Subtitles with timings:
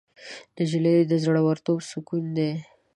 [0.55, 2.49] نجلۍ د زړونو سکون ده.